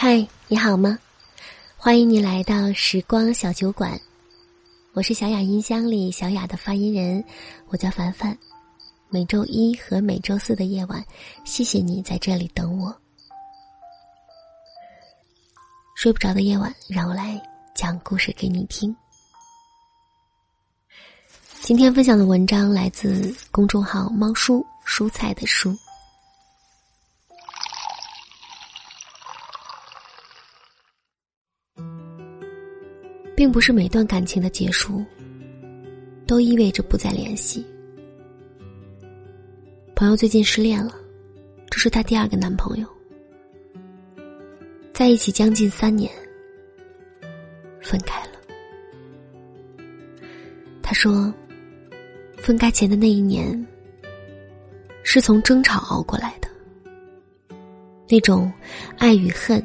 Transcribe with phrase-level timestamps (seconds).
[0.00, 0.96] 嗨，你好吗？
[1.76, 4.00] 欢迎你来到时光小酒馆，
[4.92, 7.24] 我是小雅音箱里小雅的发音人，
[7.66, 8.38] 我叫凡凡。
[9.08, 11.04] 每周一和每周四的夜晚，
[11.44, 12.96] 谢谢你在这里等我。
[15.96, 17.42] 睡不着的夜晚，让我来
[17.74, 18.94] 讲故事给你听。
[21.60, 25.76] 今天分享的文章来自公众号“猫叔蔬菜的书”。
[33.38, 35.04] 并不是每段感情的结束
[36.26, 37.64] 都意味着不再联系。
[39.94, 40.92] 朋友最近失恋了，
[41.70, 42.88] 这是她第二个男朋友，
[44.92, 46.10] 在一起将近三年，
[47.80, 48.32] 分开了。
[50.82, 51.32] 他说，
[52.38, 53.64] 分开前的那一年，
[55.04, 57.56] 是从争吵熬过来的，
[58.08, 58.52] 那种
[58.96, 59.62] 爱与恨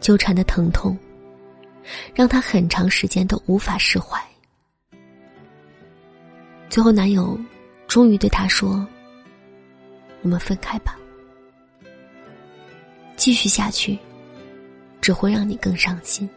[0.00, 0.98] 纠缠的疼痛。
[2.14, 4.20] 让他很长时间都无法释怀。
[6.68, 7.38] 最后，男友
[7.86, 8.86] 终于对她说
[10.22, 10.98] ：“我们分开吧，
[13.16, 13.96] 继续下去
[15.00, 16.28] 只会让你更伤心。”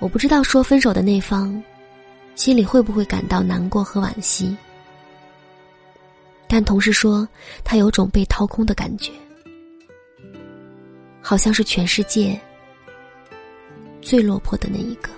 [0.00, 1.62] 我不知道说分手的那方
[2.34, 4.56] 心里会不会感到难过和惋惜，
[6.48, 7.28] 但同事说
[7.62, 9.12] 他有种被掏空的感觉。
[11.22, 12.38] 好像是全世界
[14.02, 15.08] 最落魄的那一个。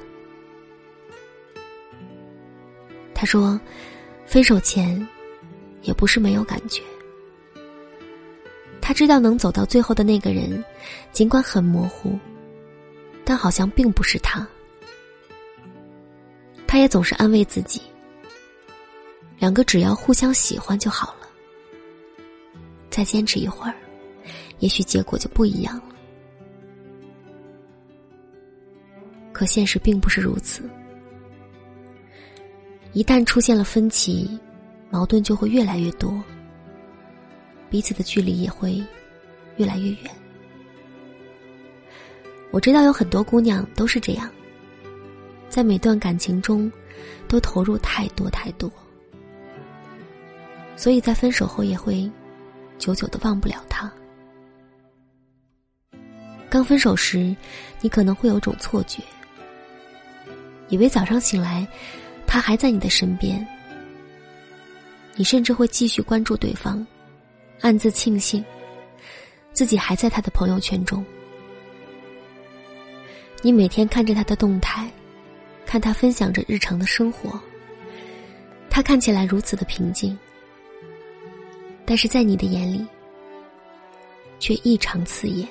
[3.14, 3.58] 他说
[4.26, 5.06] ：“分手前
[5.82, 6.82] 也不是没有感觉，
[8.82, 10.62] 他知道能走到最后的那个人，
[11.10, 12.18] 尽管很模糊，
[13.24, 14.46] 但好像并不是他。
[16.66, 17.80] 他也总是安慰自己，
[19.38, 21.28] 两个只要互相喜欢就好了，
[22.90, 23.74] 再坚持一会儿，
[24.58, 25.84] 也许结果就不一样了。”
[29.44, 30.66] 可现实并不是如此。
[32.94, 34.40] 一旦出现了分歧，
[34.88, 36.18] 矛盾就会越来越多，
[37.68, 38.82] 彼此的距离也会
[39.58, 40.10] 越来越远。
[42.52, 44.30] 我知道有很多姑娘都是这样，
[45.50, 46.72] 在每段感情中
[47.28, 48.72] 都投入太多太多，
[50.74, 52.10] 所以在分手后也会
[52.78, 53.92] 久久的忘不了他。
[56.48, 57.36] 刚分手时，
[57.82, 59.02] 你可能会有种错觉。
[60.74, 61.64] 以为早上醒来，
[62.26, 63.46] 他还在你的身边，
[65.14, 66.84] 你甚至会继续关注对方，
[67.60, 68.44] 暗自庆幸
[69.52, 71.04] 自己还在他的朋友圈中。
[73.40, 74.90] 你每天看着他的动态，
[75.64, 77.40] 看他分享着日常的生活，
[78.68, 80.18] 他看起来如此的平静，
[81.86, 82.84] 但是在你的眼里
[84.40, 85.46] 却异常刺眼。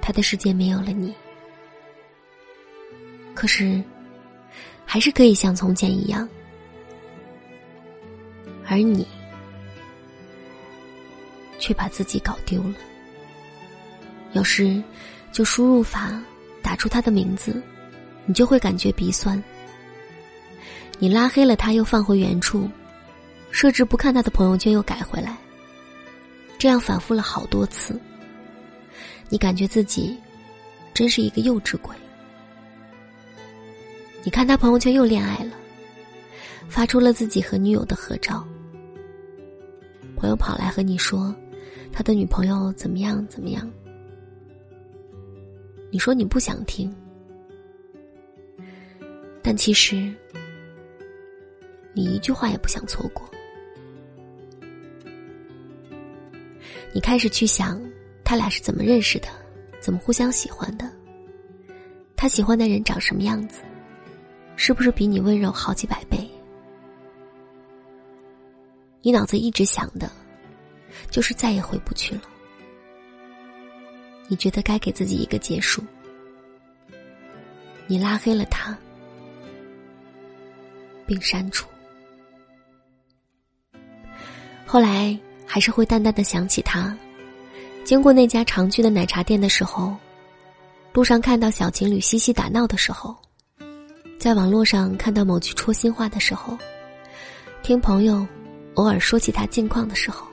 [0.00, 1.12] 他的世界没有了你。
[3.44, 3.78] 可是，
[4.86, 6.26] 还是可以像从前一样，
[8.66, 9.06] 而你
[11.58, 12.74] 却把自己搞丢了。
[14.32, 14.82] 有时，
[15.30, 16.18] 就输入法
[16.62, 17.62] 打出他的名字，
[18.24, 19.44] 你就会感觉鼻酸。
[20.98, 22.66] 你拉黑了他，又放回原处，
[23.50, 25.36] 设置不看他的朋友圈，又改回来，
[26.56, 28.00] 这样反复了好多次。
[29.28, 30.18] 你感觉自己
[30.94, 31.94] 真是一个幼稚鬼。
[34.24, 35.52] 你看他朋友圈又恋爱了，
[36.66, 38.42] 发出了自己和女友的合照。
[40.16, 41.34] 朋友跑来和你说，
[41.92, 43.70] 他的女朋友怎么样怎么样。
[45.90, 46.92] 你说你不想听，
[49.42, 50.10] 但其实
[51.92, 53.28] 你一句话也不想错过。
[56.94, 57.78] 你开始去想，
[58.24, 59.28] 他俩是怎么认识的，
[59.80, 60.90] 怎么互相喜欢的，
[62.16, 63.60] 他喜欢的人长什么样子。
[64.56, 66.18] 是不是比你温柔好几百倍？
[69.02, 70.10] 你脑子一直想的，
[71.10, 72.22] 就是再也回不去了。
[74.28, 75.84] 你觉得该给自己一个结束，
[77.86, 78.76] 你拉黑了他，
[81.06, 81.68] 并删除。
[84.64, 86.96] 后来还是会淡淡的想起他，
[87.84, 89.94] 经过那家常去的奶茶店的时候，
[90.94, 93.14] 路上看到小情侣嬉戏打闹的时候。
[94.18, 96.56] 在网络上看到某句戳心话的时候，
[97.62, 98.26] 听朋友
[98.74, 100.26] 偶尔说起他近况的时候，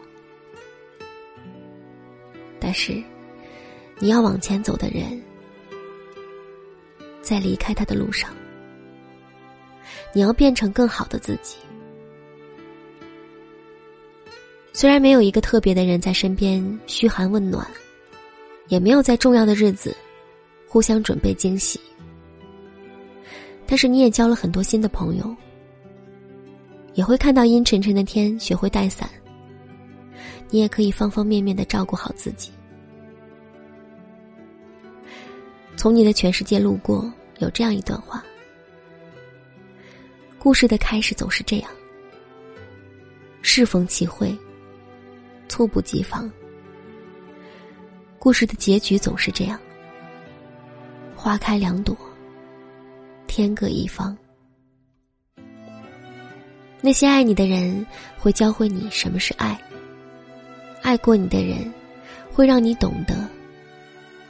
[2.60, 3.04] 但是
[4.00, 5.22] 你要往前走的人，
[7.22, 8.33] 在离开他的路上，
[10.13, 11.57] 你要变成更好的自己。
[14.72, 17.69] 虽然没有一个特别的人在身边嘘寒问暖，
[18.69, 19.94] 也没有在重要的日子
[20.66, 21.77] 互相准备惊喜，
[23.71, 25.33] 但是你也交了很多新的朋友，
[26.94, 29.09] 也会看到阴沉沉的天学会带伞，
[30.50, 32.51] 你也可以方方面面的照顾好自己。
[35.77, 37.09] 从你的全世界路过，
[37.39, 38.21] 有这样一段话：
[40.38, 41.71] 故事的开始总是这样，
[43.41, 44.38] 适逢其会。
[45.47, 46.29] 猝不及防，
[48.19, 49.57] 故事的结局总是这样：
[51.15, 51.97] 花开两朵，
[53.33, 54.16] 天各一方。
[56.81, 57.86] 那些爱你的人
[58.18, 59.57] 会教会你什么是爱，
[60.81, 61.74] 爱过你的人
[62.30, 63.25] 会让你懂得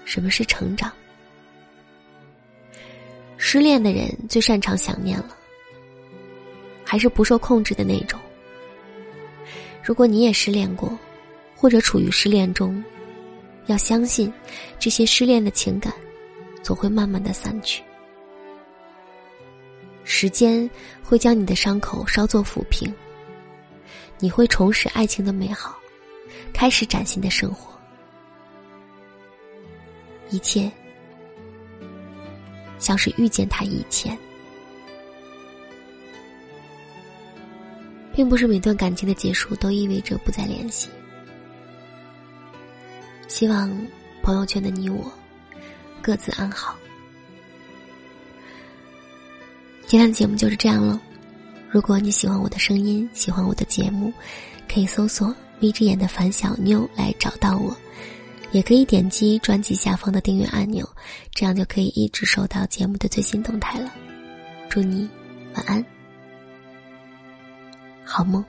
[0.05, 0.93] 什么是成长。
[3.37, 5.35] 失恋的人最擅长想念了，
[6.85, 8.19] 还是不受控制的那种。
[9.83, 10.95] 如果你也失恋过。
[11.53, 12.83] 或者处于失恋中，
[13.67, 14.33] 要相信，
[14.79, 15.93] 这些失恋的情感，
[16.63, 17.83] 总会慢慢的散去。
[20.03, 20.69] 时间
[21.03, 22.93] 会将你的伤口稍作抚平，
[24.19, 25.77] 你会重拾爱情的美好，
[26.53, 27.71] 开始崭新的生活。
[30.29, 30.71] 一切，
[32.79, 34.17] 像是遇见他以前，
[38.13, 40.89] 并不是每段感情的结束都意味着不再联系。
[43.27, 43.69] 希望
[44.21, 45.11] 朋友圈的你我
[46.01, 46.75] 各自安好。
[49.91, 50.97] 今天的节目就是这样了。
[51.69, 54.09] 如果你喜欢我的声音，喜欢我的节目，
[54.73, 57.75] 可以搜索“眯着眼的樊小妞”来找到我，
[58.53, 60.89] 也可以点击专辑下方的订阅按钮，
[61.33, 63.93] 这样就可以一直收到节目的最新动态了。
[64.69, 65.09] 祝你
[65.55, 65.85] 晚安，
[68.05, 68.41] 好梦。